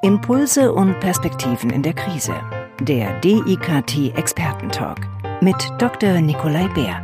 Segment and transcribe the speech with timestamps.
[0.00, 2.32] Impulse und Perspektiven in der Krise.
[2.80, 5.00] Der DIKT Expertentalk
[5.40, 6.20] mit Dr.
[6.20, 7.02] Nikolai Bär.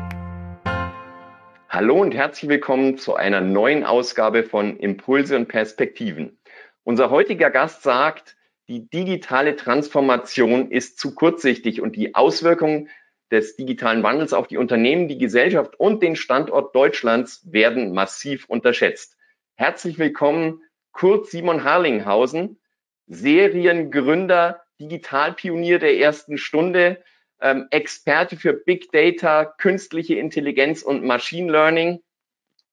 [1.68, 6.38] Hallo und herzlich willkommen zu einer neuen Ausgabe von Impulse und Perspektiven.
[6.84, 8.36] Unser heutiger Gast sagt,
[8.68, 12.90] die digitale Transformation ist zu kurzsichtig und die Auswirkungen
[13.32, 19.16] des digitalen Wandels auf die Unternehmen, die Gesellschaft und den Standort Deutschlands werden massiv unterschätzt.
[19.56, 22.60] Herzlich willkommen, Kurt Simon Harlinghausen,
[23.06, 27.02] Seriengründer, Digitalpionier der ersten Stunde,
[27.40, 32.02] ähm, Experte für Big Data, künstliche Intelligenz und Machine Learning.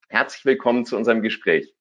[0.08, 1.74] Herzlich willkommen zu unserem Gespräch.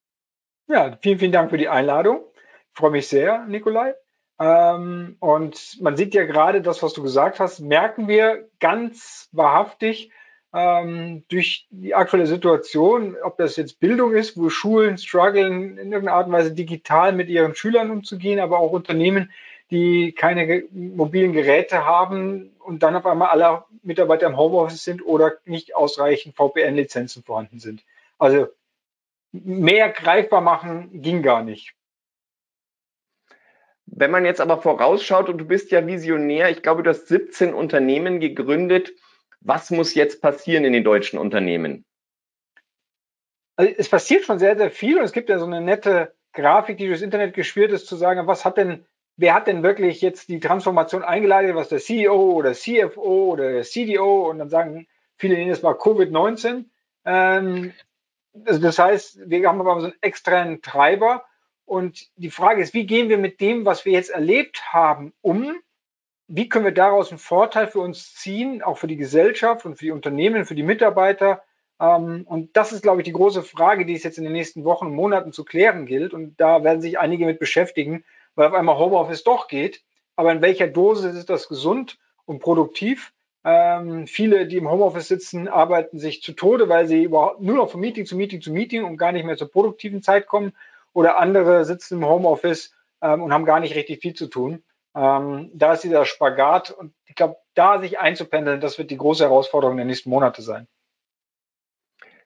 [0.68, 2.26] Ja, vielen, vielen Dank für die Einladung.
[2.36, 3.94] Ich freue mich sehr, Nikolai.
[4.40, 10.12] Ähm, und man sieht ja gerade das, was du gesagt hast, merken wir ganz wahrhaftig,
[10.54, 16.14] ähm, durch die aktuelle Situation, ob das jetzt Bildung ist, wo Schulen strugglen, in irgendeiner
[16.14, 19.32] Art und Weise digital mit ihren Schülern umzugehen, aber auch Unternehmen,
[19.72, 25.34] die keine mobilen Geräte haben und dann auf einmal alle Mitarbeiter im Homeoffice sind oder
[25.46, 27.84] nicht ausreichend VPN-Lizenzen vorhanden sind.
[28.18, 28.48] Also
[29.32, 31.74] mehr greifbar machen ging gar nicht.
[33.86, 37.54] Wenn man jetzt aber vorausschaut und du bist ja Visionär, ich glaube, du hast 17
[37.54, 38.94] Unternehmen gegründet,
[39.42, 41.86] was muss jetzt passieren in den deutschen Unternehmen?
[43.56, 46.78] Also es passiert schon sehr, sehr viel und es gibt ja so eine nette Grafik,
[46.78, 48.86] die durchs Internet geschwirrt ist, zu sagen, was hat denn,
[49.18, 53.64] wer hat denn wirklich jetzt die Transformation eingeleitet, was der CEO oder CFO oder der
[53.64, 56.66] CDO und dann sagen viele, nennen es mal Covid-19.
[57.06, 57.74] Ähm,
[58.46, 61.26] also das heißt, wir haben aber so einen externen Treiber
[61.66, 65.56] und die Frage ist, wie gehen wir mit dem, was wir jetzt erlebt haben, um?
[66.34, 69.86] Wie können wir daraus einen Vorteil für uns ziehen, auch für die Gesellschaft und für
[69.86, 71.44] die Unternehmen, für die Mitarbeiter?
[71.80, 74.64] Ähm, und das ist, glaube ich, die große Frage, die es jetzt in den nächsten
[74.64, 76.14] Wochen und Monaten zu klären gilt.
[76.14, 78.06] Und da werden sich einige mit beschäftigen,
[78.36, 79.84] weil auf einmal Homeoffice doch geht.
[80.16, 83.12] Aber in welcher Dosis ist das gesund und produktiv?
[83.44, 87.72] Ähm, viele, die im Homeoffice sitzen, arbeiten sich zu Tode, weil sie überhaupt nur noch
[87.72, 90.54] von Meeting zu Meeting zu Meeting und gar nicht mehr zur produktiven Zeit kommen.
[90.94, 94.64] Oder andere sitzen im Homeoffice ähm, und haben gar nicht richtig viel zu tun.
[94.96, 99.24] Ähm, da ist dieser Spagat und ich glaube, da sich einzupendeln, das wird die große
[99.24, 100.68] Herausforderung der nächsten Monate sein.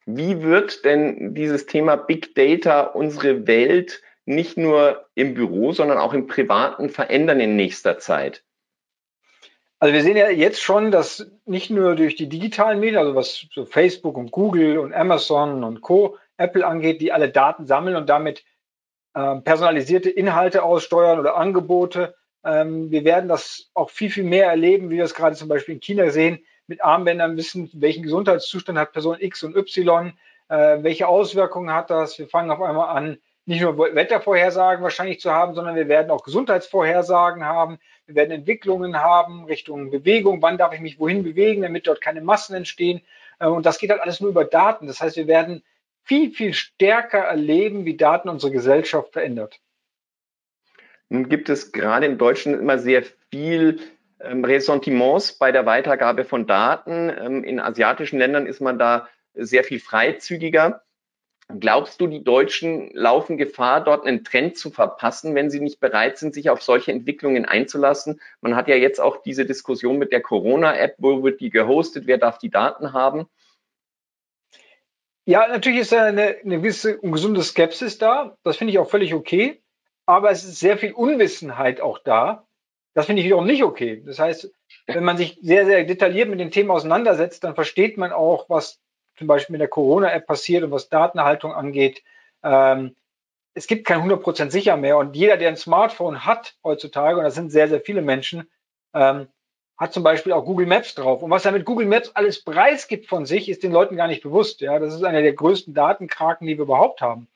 [0.05, 6.13] Wie wird denn dieses Thema Big Data unsere Welt nicht nur im Büro, sondern auch
[6.13, 8.43] im Privaten verändern in nächster Zeit?
[9.79, 13.47] Also wir sehen ja jetzt schon, dass nicht nur durch die digitalen Medien, also was
[13.51, 16.17] so Facebook und Google und Amazon und Co.
[16.37, 18.43] Apple angeht, die alle Daten sammeln und damit
[19.13, 24.97] äh, personalisierte Inhalte aussteuern oder Angebote, wir werden das auch viel, viel mehr erleben, wie
[24.97, 29.17] wir es gerade zum Beispiel in China sehen, mit Armbändern wissen, welchen Gesundheitszustand hat Person
[29.19, 30.13] X und Y,
[30.49, 32.17] äh, welche Auswirkungen hat das.
[32.19, 36.23] Wir fangen auf einmal an, nicht nur Wettervorhersagen wahrscheinlich zu haben, sondern wir werden auch
[36.23, 37.77] Gesundheitsvorhersagen haben.
[38.07, 40.41] Wir werden Entwicklungen haben Richtung Bewegung.
[40.41, 43.01] Wann darf ich mich wohin bewegen, damit dort keine Massen entstehen?
[43.39, 44.87] Äh, und das geht halt alles nur über Daten.
[44.87, 45.63] Das heißt, wir werden
[46.03, 49.59] viel, viel stärker erleben, wie Daten unsere Gesellschaft verändert.
[51.09, 53.79] Nun gibt es gerade in Deutschland immer sehr viel
[54.19, 57.09] ähm, Ressentiments bei der Weitergabe von Daten.
[57.09, 60.81] Ähm, in asiatischen Ländern ist man da sehr viel freizügiger.
[61.59, 66.17] Glaubst du, die Deutschen laufen Gefahr, dort einen Trend zu verpassen, wenn sie nicht bereit
[66.17, 68.19] sind, sich auf solche Entwicklungen einzulassen?
[68.41, 72.17] Man hat ja jetzt auch diese Diskussion mit der Corona-App, wo wird die gehostet, wer
[72.17, 73.27] darf die Daten haben?
[75.25, 78.37] Ja, natürlich ist da eine, eine gewisse ungesunde Skepsis da.
[78.43, 79.61] Das finde ich auch völlig okay
[80.05, 82.45] aber es ist sehr viel Unwissenheit auch da.
[82.93, 84.01] Das finde ich wiederum nicht okay.
[84.05, 84.51] Das heißt,
[84.87, 88.79] wenn man sich sehr, sehr detailliert mit den Themen auseinandersetzt, dann versteht man auch, was
[89.17, 92.03] zum Beispiel mit der Corona-App passiert und was Datenerhaltung angeht.
[92.43, 92.95] Ähm,
[93.53, 97.35] es gibt kein 100% sicher mehr und jeder, der ein Smartphone hat heutzutage, und das
[97.35, 98.49] sind sehr, sehr viele Menschen,
[98.93, 99.27] ähm,
[99.77, 101.21] hat zum Beispiel auch Google Maps drauf.
[101.21, 104.23] Und was er mit Google Maps alles preisgibt von sich, ist den Leuten gar nicht
[104.23, 104.61] bewusst.
[104.61, 107.27] Ja, das ist einer der größten Datenkraken, die wir überhaupt haben.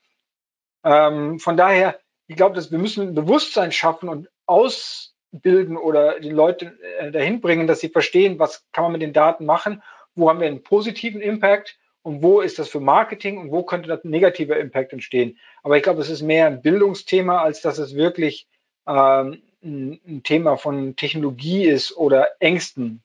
[0.84, 6.78] Ähm, von daher ich glaube, dass wir müssen Bewusstsein schaffen und ausbilden oder die Leute
[7.00, 9.82] äh, dahin bringen, dass sie verstehen, was kann man mit den Daten machen,
[10.14, 13.90] wo haben wir einen positiven Impact und wo ist das für Marketing und wo könnte
[13.90, 15.40] das ein negativer Impact entstehen.
[15.64, 18.48] Aber ich glaube, es ist mehr ein Bildungsthema, als dass es wirklich
[18.88, 23.02] ähm, ein, ein Thema von Technologie ist oder Ängsten.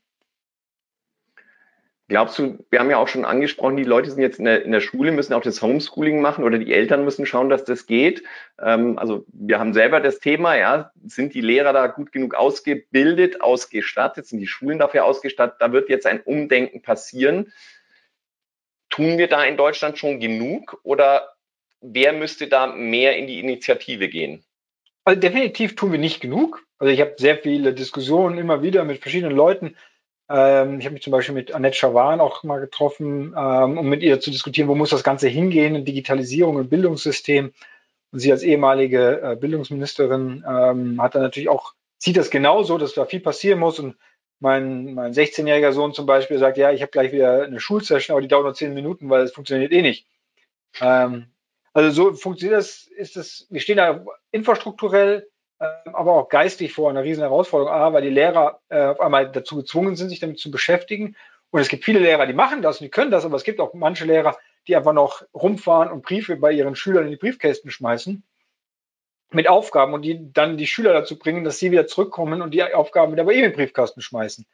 [2.08, 4.72] Glaubst du, wir haben ja auch schon angesprochen, die Leute sind jetzt in der, in
[4.72, 8.22] der Schule, müssen auch das Homeschooling machen oder die Eltern müssen schauen, dass das geht.
[8.60, 13.40] Ähm, also wir haben selber das Thema, ja, sind die Lehrer da gut genug ausgebildet,
[13.40, 15.56] ausgestattet, sind die Schulen dafür ausgestattet?
[15.60, 17.52] Da wird jetzt ein Umdenken passieren.
[18.90, 21.34] Tun wir da in Deutschland schon genug oder
[21.80, 24.44] wer müsste da mehr in die Initiative gehen?
[25.04, 26.66] Also definitiv tun wir nicht genug.
[26.78, 29.74] Also ich habe sehr viele Diskussionen immer wieder mit verschiedenen Leuten.
[30.28, 34.02] Ähm, ich habe mich zum Beispiel mit Annette Schawan auch mal getroffen, ähm, um mit
[34.02, 37.52] ihr zu diskutieren, wo muss das Ganze hingehen in Digitalisierung im Bildungssystem.
[38.12, 42.94] Und sie als ehemalige äh, Bildungsministerin ähm, hat dann natürlich auch, sieht das genauso, dass
[42.94, 43.78] da viel passieren muss.
[43.78, 43.96] Und
[44.40, 48.22] mein, mein 16-jähriger Sohn zum Beispiel sagt, ja, ich habe gleich wieder eine Schulsession, aber
[48.22, 50.06] die dauert nur zehn Minuten, weil es funktioniert eh nicht.
[50.80, 51.26] Ähm,
[51.72, 55.28] also so funktioniert das, ist das, wir stehen da infrastrukturell,
[55.58, 57.72] aber auch geistig vor einer riesen Herausforderung.
[57.72, 61.16] A, weil die Lehrer äh, auf einmal dazu gezwungen sind, sich damit zu beschäftigen.
[61.50, 63.60] Und es gibt viele Lehrer, die machen das und die können das, aber es gibt
[63.60, 64.36] auch manche Lehrer,
[64.66, 68.24] die einfach noch rumfahren und Briefe bei ihren Schülern in die Briefkästen schmeißen
[69.34, 72.62] mit Aufgaben und die dann die Schüler dazu bringen, dass sie wieder zurückkommen und die
[72.62, 74.46] Aufgaben wieder bei ihm in den Briefkasten schmeißen.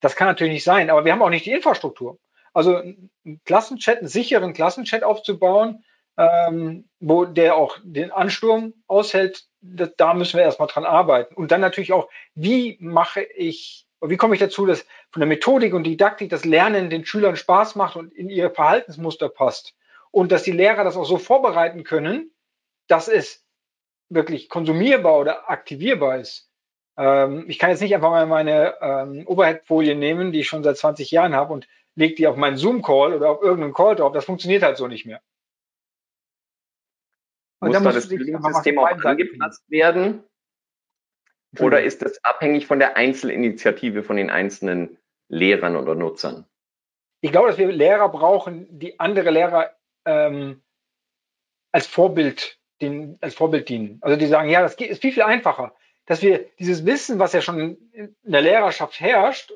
[0.00, 2.18] Das kann natürlich nicht sein, aber wir haben auch nicht die Infrastruktur.
[2.52, 3.10] Also einen
[3.44, 5.84] Klassenchat, einen sicheren Klassenchat aufzubauen,
[6.16, 11.34] ähm, wo der auch den Ansturm aushält, das, da müssen wir erstmal dran arbeiten.
[11.34, 15.74] Und dann natürlich auch, wie mache ich, wie komme ich dazu, dass von der Methodik
[15.74, 19.74] und Didaktik das Lernen den Schülern Spaß macht und in ihr Verhaltensmuster passt.
[20.10, 22.30] Und dass die Lehrer das auch so vorbereiten können,
[22.86, 23.44] dass es
[24.08, 26.48] wirklich konsumierbar oder aktivierbar ist.
[26.96, 30.76] Ähm, ich kann jetzt nicht einfach mal meine ähm, Overhead-Folien nehmen, die ich schon seit
[30.76, 34.12] 20 Jahren habe und lege die auf meinen Zoom-Call oder auf irgendeinen Call drauf.
[34.12, 35.20] Das funktioniert halt so nicht mehr.
[37.64, 40.24] Und Muss da das Bildungssystem auch angepasst werden?
[41.60, 46.46] Oder ist das abhängig von der Einzelinitiative von den einzelnen Lehrern oder Nutzern?
[47.20, 49.70] Ich glaube, dass wir Lehrer brauchen, die andere Lehrer
[50.04, 50.62] ähm,
[51.72, 53.98] als Vorbild den, als Vorbild dienen.
[54.02, 55.74] Also die sagen, ja, das ist viel, viel einfacher,
[56.06, 59.52] dass wir dieses Wissen, was ja schon in der Lehrerschaft herrscht,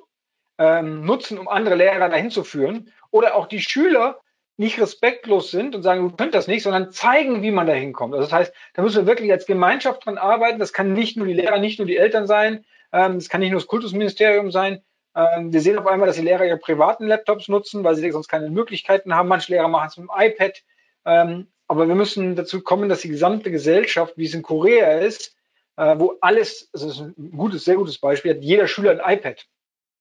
[0.58, 2.92] ähm, nutzen, um andere Lehrer dahin zu führen.
[3.10, 4.20] Oder auch die Schüler
[4.58, 8.12] nicht respektlos sind und sagen, du könnt das nicht, sondern zeigen, wie man da hinkommt.
[8.12, 10.58] Also das heißt, da müssen wir wirklich als Gemeinschaft dran arbeiten.
[10.58, 12.64] Das kann nicht nur die Lehrer, nicht nur die Eltern sein.
[12.92, 14.82] Ähm, das kann nicht nur das Kultusministerium sein.
[15.14, 18.26] Ähm, wir sehen auf einmal, dass die Lehrer ihre privaten Laptops nutzen, weil sie sonst
[18.26, 19.28] keine Möglichkeiten haben.
[19.28, 20.62] Manche Lehrer machen es mit dem iPad.
[21.04, 25.36] Ähm, aber wir müssen dazu kommen, dass die gesamte Gesellschaft, wie es in Korea ist,
[25.76, 29.46] äh, wo alles, das ist ein gutes, sehr gutes Beispiel, hat jeder Schüler ein iPad.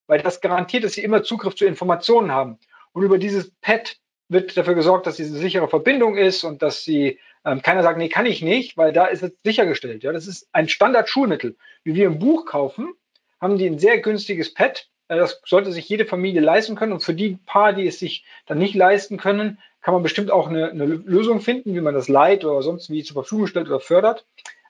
[0.07, 2.57] Weil das garantiert, dass sie immer Zugriff zu Informationen haben.
[2.94, 3.98] Und über dieses Pad
[4.29, 8.09] wird dafür gesorgt, dass diese sichere Verbindung ist und dass sie ähm, keiner sagt, nee,
[8.09, 10.03] kann ich nicht, weil da ist es sichergestellt.
[10.03, 11.56] Ja, das ist ein Standard-Schulmittel.
[11.83, 12.94] Wie wir ein Buch kaufen,
[13.39, 14.88] haben die ein sehr günstiges Pad.
[15.07, 16.91] Äh, das sollte sich jede Familie leisten können.
[16.91, 20.50] Und für die paar, die es sich dann nicht leisten können, kann man bestimmt auch
[20.50, 23.79] eine, eine Lösung finden, wie man das leiht oder sonst wie zur Verfügung stellt oder
[23.79, 24.25] fördert.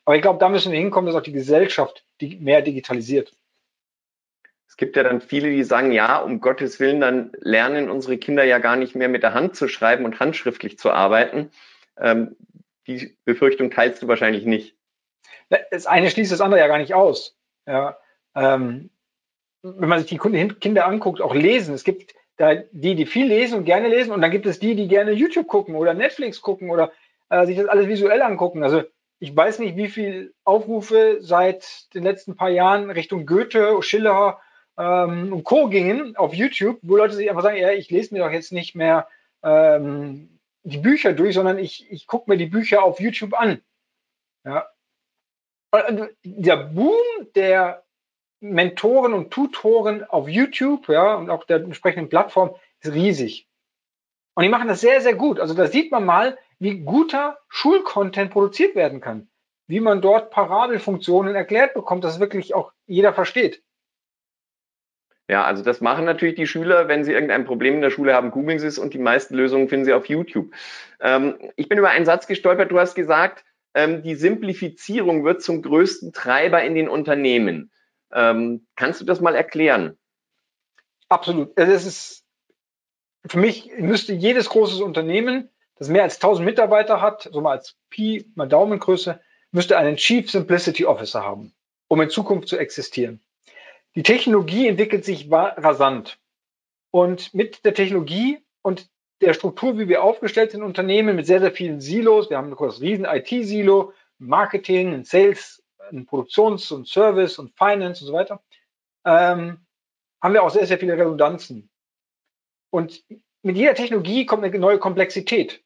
[0.05, 3.33] Aber ich glaube, da müssen wir hinkommen, dass auch die Gesellschaft mehr digitalisiert.
[4.67, 8.43] Es gibt ja dann viele, die sagen, ja, um Gottes Willen, dann lernen unsere Kinder
[8.43, 11.49] ja gar nicht mehr mit der Hand zu schreiben und handschriftlich zu arbeiten.
[11.99, 12.35] Ähm,
[12.85, 14.75] die Befürchtung teilst du wahrscheinlich nicht.
[15.71, 17.37] Das eine schließt das andere ja gar nicht aus.
[17.65, 17.97] Ja,
[18.35, 18.89] ähm,
[19.63, 21.73] wenn man sich die Kinder anguckt, auch lesen.
[21.73, 24.75] Es gibt da die, die viel lesen und gerne lesen, und dann gibt es die,
[24.75, 26.91] die gerne YouTube gucken oder Netflix gucken oder
[27.29, 28.63] äh, sich das alles visuell angucken.
[28.63, 28.83] Also
[29.19, 34.39] ich weiß nicht, wie viel Aufrufe seit den letzten paar Jahren Richtung Goethe, Schiller
[34.77, 35.67] ähm, und Co.
[35.67, 38.75] gingen auf YouTube, wo Leute sich einfach sagen, ja, ich lese mir doch jetzt nicht
[38.75, 39.07] mehr
[39.43, 43.61] ähm, die Bücher durch, sondern ich, ich gucke mir die Bücher auf YouTube an.
[44.45, 44.67] Ja.
[45.71, 46.95] Und der Boom
[47.35, 47.83] der
[48.39, 53.47] Mentoren und Tutoren auf YouTube, ja, und auch der entsprechenden Plattform ist riesig.
[54.35, 55.39] Und die machen das sehr, sehr gut.
[55.39, 59.29] Also da sieht man mal, wie guter Schulcontent produziert werden kann.
[59.67, 63.63] Wie man dort Parabelfunktionen erklärt bekommt, dass wirklich auch jeder versteht.
[65.29, 68.31] Ja, also das machen natürlich die Schüler, wenn sie irgendein Problem in der Schule haben,
[68.31, 70.53] googeln sie es und die meisten Lösungen finden sie auf YouTube.
[71.01, 73.43] Ähm, ich bin über einen Satz gestolpert, du hast gesagt,
[73.73, 77.71] ähm, die Simplifizierung wird zum größten Treiber in den Unternehmen.
[78.13, 79.97] Ähm, kannst du das mal erklären?
[81.09, 81.57] Absolut.
[81.57, 82.25] Also es ist,
[83.25, 87.75] für mich müsste jedes großes Unternehmen, das mehr als 1000 Mitarbeiter hat, so mal als
[87.89, 89.19] Pi, mal Daumengröße,
[89.51, 91.53] müsste einen Chief Simplicity Officer haben,
[91.89, 93.21] um in Zukunft zu existieren.
[93.97, 96.19] Die Technologie entwickelt sich rasant.
[96.91, 101.51] Und mit der Technologie und der Struktur, wie wir aufgestellt sind, Unternehmen mit sehr, sehr
[101.51, 107.57] vielen Silos, wir haben ein riesen IT-Silo, Marketing, ein Sales, in Produktions- und Service und
[107.57, 108.43] Finance und so weiter,
[109.03, 109.65] ähm,
[110.21, 111.71] haben wir auch sehr, sehr viele Redundanzen.
[112.69, 113.03] Und
[113.41, 115.63] mit jeder Technologie kommt eine neue Komplexität.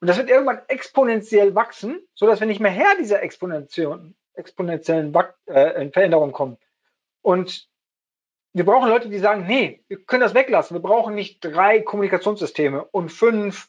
[0.00, 5.12] Und das wird irgendwann exponentiell wachsen, so dass wir nicht mehr her dieser exponentiellen, exponentiellen
[5.46, 6.56] äh, Veränderung kommen.
[7.24, 7.68] Und
[8.52, 10.76] wir brauchen Leute, die sagen, nee, wir können das weglassen.
[10.76, 13.68] Wir brauchen nicht drei Kommunikationssysteme und fünf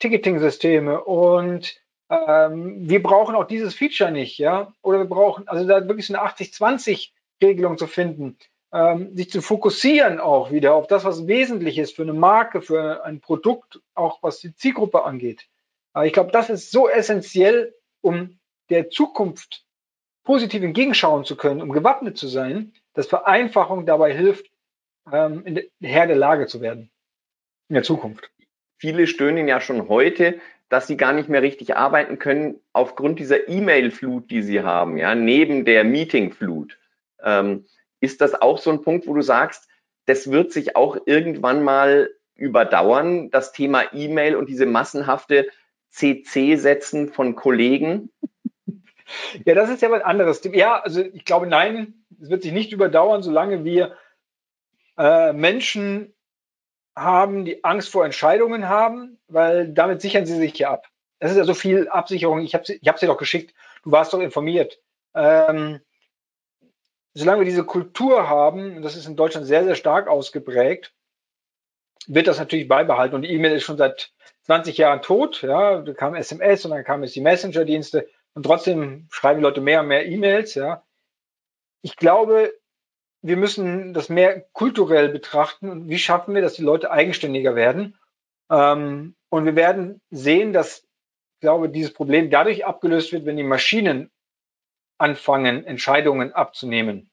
[0.00, 5.86] Ticketing-Systeme und ähm, wir brauchen auch dieses Feature nicht, ja, oder wir brauchen, also da
[5.86, 8.36] wirklich so eine 80-20-Regelung zu finden,
[8.72, 13.04] ähm, sich zu fokussieren auch wieder auf das, was wesentlich ist für eine Marke, für
[13.04, 15.46] ein Produkt, auch was die Zielgruppe angeht.
[15.92, 18.38] Aber ich glaube, das ist so essentiell, um
[18.70, 19.64] der Zukunft
[20.24, 24.46] positiv entgegenschauen zu können, um gewappnet zu sein, dass Vereinfachung dabei hilft,
[25.12, 26.90] ähm, in der Herr der Lage zu werden
[27.68, 28.30] in der Zukunft.
[28.78, 33.48] Viele stöhnen ja schon heute, dass sie gar nicht mehr richtig arbeiten können aufgrund dieser
[33.48, 36.78] E-Mail-Flut, die sie haben, ja, neben der Meeting-Flut.
[37.22, 37.66] Ähm,
[38.00, 39.68] ist das auch so ein Punkt, wo du sagst,
[40.06, 45.48] das wird sich auch irgendwann mal überdauern, das Thema E-Mail und diese massenhafte
[45.90, 48.10] CC-Setzen von Kollegen?
[49.44, 50.42] Ja, das ist ja was anderes.
[50.52, 53.96] Ja, also ich glaube, nein, es wird sich nicht überdauern, solange wir
[54.96, 56.14] äh, Menschen
[56.96, 60.86] haben, die Angst vor Entscheidungen haben, weil damit sichern sie sich ja ab.
[61.20, 62.40] Das ist ja so viel Absicherung.
[62.40, 63.54] Ich habe sie, ich hab sie doch geschickt.
[63.82, 64.80] Du warst doch informiert.
[65.14, 65.80] Ähm,
[67.14, 70.92] solange wir diese Kultur haben, und das ist in Deutschland sehr, sehr stark ausgeprägt,
[72.06, 73.14] wird das natürlich beibehalten.
[73.14, 75.42] Und die E-Mail ist schon seit 20 Jahren tot.
[75.42, 78.08] Ja, da kam SMS und dann kamen es die Messenger-Dienste.
[78.34, 80.54] Und trotzdem schreiben die Leute mehr und mehr E-Mails.
[80.54, 80.84] Ja.
[81.82, 82.52] Ich glaube,
[83.22, 87.98] wir müssen das mehr kulturell betrachten und wie schaffen wir, dass die Leute eigenständiger werden.
[88.50, 90.80] Ähm, und wir werden sehen, dass,
[91.34, 94.10] ich glaube, dieses Problem dadurch abgelöst wird, wenn die Maschinen
[94.98, 97.10] anfangen, Entscheidungen abzunehmen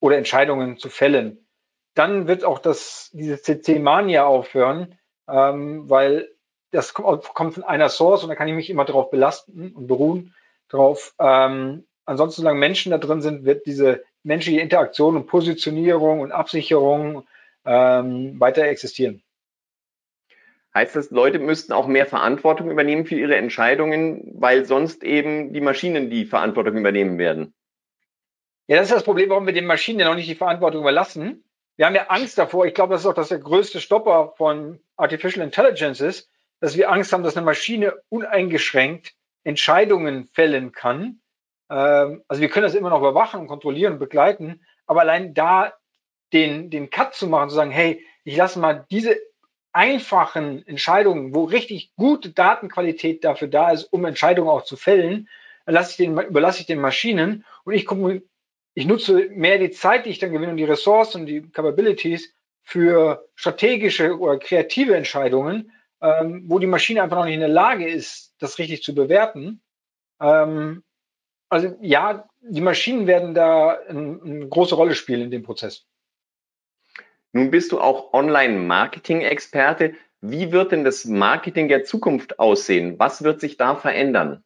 [0.00, 1.46] oder Entscheidungen zu fällen.
[1.94, 6.28] Dann wird auch das, diese CC-Mania aufhören, ähm, weil
[6.70, 10.34] das kommt von einer Source und da kann ich mich immer darauf belasten und beruhen
[10.68, 11.14] drauf.
[11.18, 17.26] Ähm, ansonsten, solange Menschen da drin sind, wird diese menschliche Interaktion und Positionierung und Absicherung
[17.64, 19.22] ähm, weiter existieren.
[20.74, 25.60] Heißt das, Leute müssten auch mehr Verantwortung übernehmen für ihre Entscheidungen, weil sonst eben die
[25.60, 27.52] Maschinen die Verantwortung übernehmen werden?
[28.68, 31.44] Ja, das ist das Problem, warum wir den Maschinen ja noch nicht die Verantwortung überlassen.
[31.76, 32.64] Wir haben ja Angst davor.
[32.64, 36.30] Ich glaube, das ist auch das der größte Stopper von Artificial Intelligence ist,
[36.60, 41.21] dass wir Angst haben, dass eine Maschine uneingeschränkt Entscheidungen fällen kann
[41.74, 45.72] also wir können das immer noch überwachen und kontrollieren und begleiten, aber allein da
[46.32, 49.16] den, den Cut zu machen, zu sagen, hey, ich lasse mal diese
[49.72, 55.28] einfachen Entscheidungen, wo richtig gute Datenqualität dafür da ist, um Entscheidungen auch zu fällen,
[55.66, 57.86] ich den, überlasse ich den Maschinen und ich,
[58.74, 62.34] ich nutze mehr die Zeit, die ich dann gewinne und die Ressourcen und die Capabilities
[62.62, 67.88] für strategische oder kreative Entscheidungen, ähm, wo die Maschine einfach noch nicht in der Lage
[67.88, 69.62] ist, das richtig zu bewerten.
[70.20, 70.82] Ähm,
[71.52, 75.86] also ja, die Maschinen werden da eine, große Rolle spielen in dem Prozess.
[77.32, 79.94] Nun bist du auch Online-Marketing-Experte.
[80.20, 82.98] Wie wird denn das Marketing der Zukunft aussehen?
[82.98, 84.42] Was wird sich da verändern?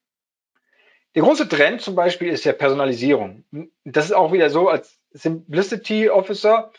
[1.15, 3.45] Der große Trend zum Beispiel ist ja Personalisierung.
[3.85, 6.73] Das ist auch wieder so, als Simplicity Officer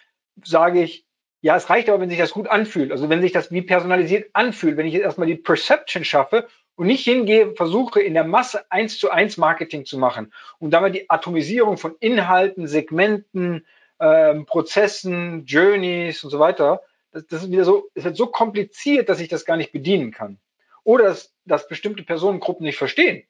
[0.44, 1.06] sage ich,
[1.42, 2.92] ja, es reicht aber, wenn sich das gut anfühlt.
[2.92, 6.88] Also wenn sich das wie personalisiert anfühlt, wenn ich jetzt erstmal die Perception schaffe und
[6.88, 11.10] nicht hingehe, versuche in der Masse eins zu eins Marketing zu machen und damit die
[11.10, 13.66] Atomisierung von Inhalten, Segmenten,
[14.00, 16.82] ähm, Prozessen, Journeys und so weiter,
[17.12, 20.12] das, das ist wieder so, es wird so kompliziert, dass ich das gar nicht bedienen
[20.12, 20.38] kann.
[20.84, 23.24] Oder dass, dass bestimmte Personengruppen nicht verstehen.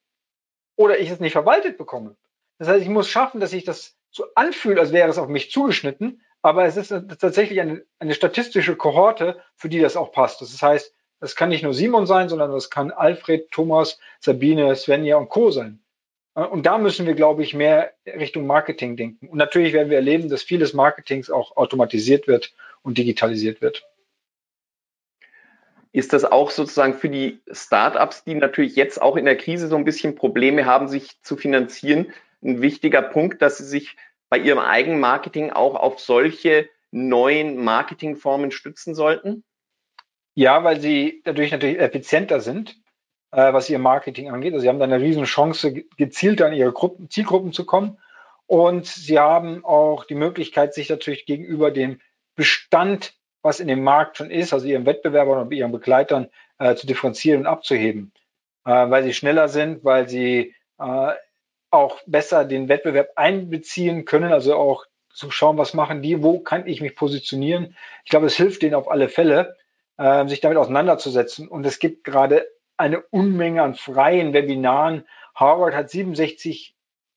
[0.75, 2.15] Oder ich es nicht verwaltet bekomme.
[2.59, 5.51] Das heißt, ich muss schaffen, dass sich das so anfühlt, als wäre es auf mich
[5.51, 10.41] zugeschnitten, aber es ist tatsächlich eine, eine statistische Kohorte, für die das auch passt.
[10.41, 15.17] Das heißt, das kann nicht nur Simon sein, sondern das kann Alfred, Thomas, Sabine, Svenja
[15.17, 15.51] und Co.
[15.51, 15.79] sein.
[16.33, 19.27] Und da müssen wir, glaube ich, mehr Richtung Marketing denken.
[19.27, 23.83] Und natürlich werden wir erleben, dass vieles Marketings auch automatisiert wird und digitalisiert wird.
[25.91, 29.75] Ist das auch sozusagen für die Startups, die natürlich jetzt auch in der Krise so
[29.77, 33.97] ein bisschen Probleme haben, sich zu finanzieren, ein wichtiger Punkt, dass sie sich
[34.29, 39.43] bei ihrem Eigenmarketing auch auf solche neuen Marketingformen stützen sollten?
[40.37, 42.75] Ja, weil sie dadurch natürlich effizienter sind,
[43.31, 44.53] äh, was ihr Marketing angeht.
[44.53, 47.97] Also sie haben da eine riesen Chance, gezielt an ihre Gruppen, Zielgruppen zu kommen.
[48.45, 52.01] Und sie haben auch die Möglichkeit, sich natürlich gegenüber dem
[52.35, 56.29] Bestand, was in dem Markt schon ist, also ihren Wettbewerbern und ihren Begleitern,
[56.59, 58.13] äh, zu differenzieren und abzuheben.
[58.63, 61.13] Äh, weil sie schneller sind, weil sie äh,
[61.71, 66.67] auch besser den Wettbewerb einbeziehen können, also auch zu schauen, was machen die, wo kann
[66.67, 67.75] ich mich positionieren.
[68.05, 69.57] Ich glaube, es hilft denen auf alle Fälle
[69.97, 71.47] äh, sich damit auseinanderzusetzen.
[71.47, 75.07] Und es gibt gerade eine Unmenge an freien Webinaren.
[75.35, 76.75] Harvard hat 67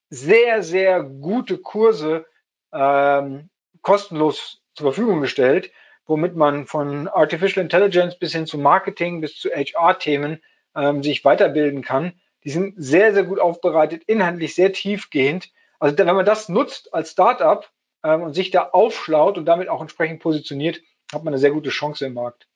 [0.09, 2.25] sehr, sehr gute Kurse
[2.73, 3.49] ähm,
[3.81, 5.71] kostenlos zur Verfügung gestellt,
[6.05, 10.41] womit man von Artificial Intelligence bis hin zu Marketing bis zu HR-Themen
[10.75, 12.13] ähm, sich weiterbilden kann.
[12.43, 15.51] Die sind sehr, sehr gut aufbereitet, inhaltlich sehr tiefgehend.
[15.79, 17.69] Also wenn man das nutzt als Startup
[18.03, 20.81] ähm, und sich da aufschlaut und damit auch entsprechend positioniert,
[21.13, 22.47] hat man eine sehr gute Chance im Markt.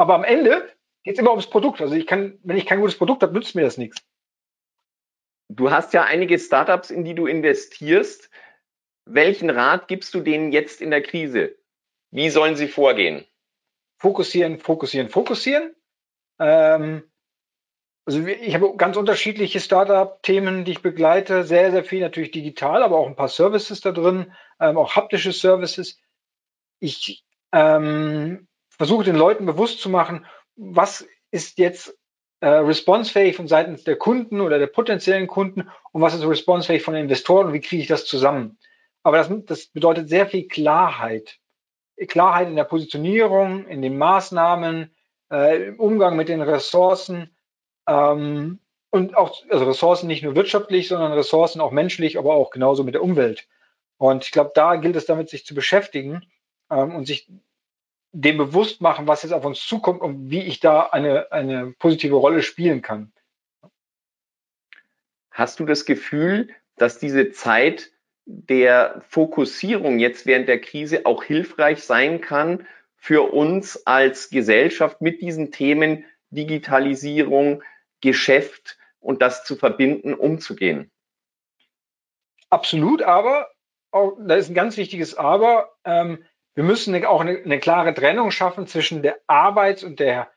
[0.00, 0.66] Aber am Ende
[1.02, 1.82] geht es immer ums Produkt.
[1.82, 4.02] Also ich kann, wenn ich kein gutes Produkt habe, nützt mir das nichts.
[5.50, 8.30] Du hast ja einige Startups, in die du investierst.
[9.04, 11.54] Welchen Rat gibst du denen jetzt in der Krise?
[12.12, 13.26] Wie sollen sie vorgehen?
[13.98, 15.76] Fokussieren, fokussieren, fokussieren.
[16.38, 17.02] Ähm,
[18.06, 21.44] also ich habe ganz unterschiedliche Startup-Themen, die ich begleite.
[21.44, 25.32] Sehr, sehr viel natürlich digital, aber auch ein paar Services da drin, ähm, auch haptische
[25.32, 26.00] Services.
[26.78, 28.48] Ich ähm,
[28.80, 30.24] versuche den Leuten bewusst zu machen,
[30.56, 31.98] was ist jetzt
[32.40, 36.94] äh, responsefähig von Seiten der Kunden oder der potenziellen Kunden und was ist responsefähig von
[36.94, 38.56] den Investoren und wie kriege ich das zusammen.
[39.02, 41.36] Aber das, das bedeutet sehr viel Klarheit.
[42.08, 44.94] Klarheit in der Positionierung, in den Maßnahmen,
[45.30, 47.36] äh, im Umgang mit den Ressourcen
[47.86, 52.82] ähm, und auch also Ressourcen nicht nur wirtschaftlich, sondern Ressourcen auch menschlich, aber auch genauso
[52.82, 53.46] mit der Umwelt.
[53.98, 56.22] Und ich glaube, da gilt es damit, sich zu beschäftigen
[56.70, 57.28] ähm, und sich
[58.12, 62.16] dem bewusst machen, was jetzt auf uns zukommt und wie ich da eine, eine positive
[62.16, 63.12] Rolle spielen kann.
[65.30, 67.90] Hast du das Gefühl, dass diese Zeit
[68.26, 75.20] der Fokussierung jetzt während der Krise auch hilfreich sein kann für uns als Gesellschaft mit
[75.20, 77.62] diesen Themen Digitalisierung,
[78.00, 80.90] Geschäft und das zu verbinden, umzugehen?
[82.50, 83.48] Absolut, aber
[83.90, 85.72] auch, da ist ein ganz wichtiges Aber.
[85.84, 90.30] Ähm, wir müssen auch eine, eine klare Trennung schaffen zwischen der Arbeits- und der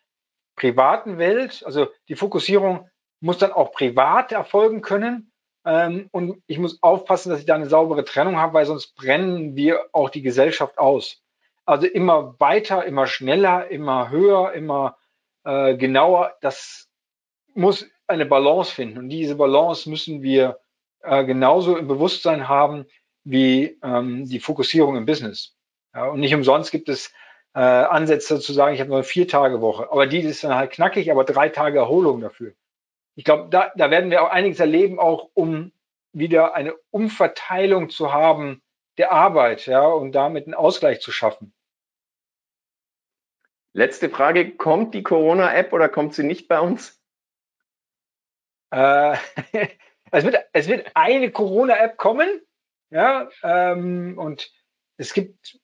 [0.55, 1.63] privaten Welt.
[1.65, 2.89] Also die Fokussierung
[3.20, 5.32] muss dann auch privat erfolgen können.
[5.65, 9.55] Ähm, und ich muss aufpassen, dass ich da eine saubere Trennung habe, weil sonst brennen
[9.55, 11.22] wir auch die Gesellschaft aus.
[11.65, 14.98] Also immer weiter, immer schneller, immer höher, immer
[15.46, 16.36] äh, genauer.
[16.41, 16.89] Das
[17.53, 18.98] muss eine Balance finden.
[18.98, 20.60] Und diese Balance müssen wir
[21.01, 22.86] äh, genauso im Bewusstsein haben
[23.24, 25.52] wie ähm, die Fokussierung im Business.
[25.94, 27.14] Ja, und nicht umsonst gibt es
[27.53, 29.92] äh, Ansätze zu sagen, ich habe nur eine vier Tage Woche.
[29.92, 32.53] Aber die ist dann halt knackig, aber drei Tage Erholung dafür.
[33.16, 35.72] Ich glaube, da, da werden wir auch einiges erleben, auch um
[36.14, 38.62] wieder eine Umverteilung zu haben
[38.98, 41.53] der Arbeit, ja, und damit einen Ausgleich zu schaffen.
[43.74, 47.01] Letzte Frage, kommt die Corona-App oder kommt sie nicht bei uns?
[48.72, 49.18] Äh,
[50.12, 52.42] es, wird, es wird eine Corona-App kommen,
[52.92, 54.51] ja, ähm, und
[54.98, 55.60] es gibt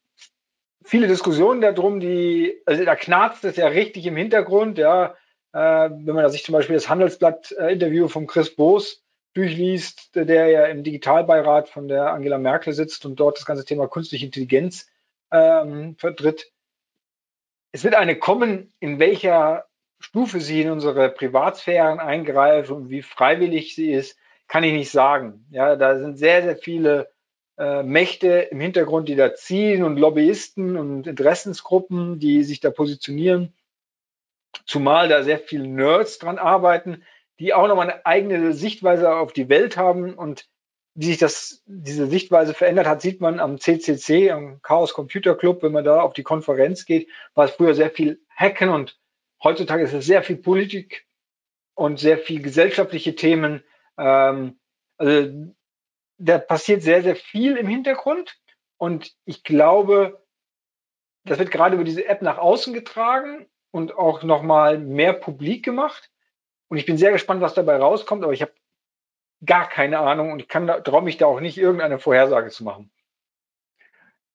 [0.90, 5.16] viele Diskussionen darum, die, also da knarzt es ja richtig im Hintergrund, ja.
[5.54, 10.84] Äh, wenn man sich zum Beispiel das Handelsblatt-Interview von Chris Boos durchliest, der ja im
[10.84, 14.88] Digitalbeirat von der Angela Merkel sitzt und dort das ganze Thema künstliche Intelligenz
[15.32, 16.52] ähm, vertritt.
[17.72, 19.66] Es wird eine kommen, in welcher
[20.00, 25.46] Stufe sie in unsere Privatsphären eingreift und wie freiwillig sie ist, kann ich nicht sagen.
[25.52, 27.12] Ja, da sind sehr, sehr viele
[27.60, 33.54] äh, Mächte im Hintergrund, die da ziehen und Lobbyisten und Interessensgruppen, die sich da positionieren.
[34.66, 37.04] Zumal da sehr viele Nerds dran arbeiten,
[37.40, 40.48] die auch nochmal eine eigene Sichtweise auf die Welt haben und
[40.96, 45.62] wie sich das, diese Sichtweise verändert hat, sieht man am CCC, am Chaos Computer Club,
[45.62, 48.98] wenn man da auf die Konferenz geht, war es früher sehr viel Hacken und
[49.44, 51.06] heutzutage ist es sehr viel Politik
[51.76, 53.64] und sehr viel gesellschaftliche Themen.
[53.98, 54.60] Ähm,
[54.98, 55.54] also
[56.20, 58.38] da passiert sehr, sehr viel im Hintergrund.
[58.78, 60.24] Und ich glaube,
[61.26, 66.12] das wird gerade über diese App nach außen getragen und auch nochmal mehr publik gemacht.
[66.68, 68.54] Und ich bin sehr gespannt, was dabei rauskommt, aber ich habe
[69.46, 72.92] gar keine Ahnung und ich kann traue mich da auch nicht irgendeine Vorhersage zu machen.